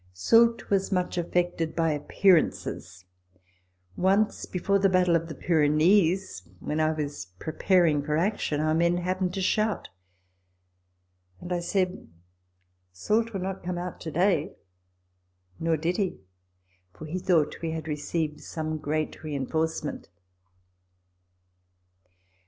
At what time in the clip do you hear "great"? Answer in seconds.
18.79-19.21